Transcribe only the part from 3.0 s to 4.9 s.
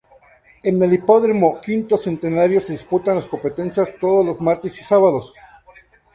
las competencias todos los martes y